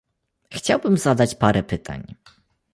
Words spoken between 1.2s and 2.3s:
parę pytań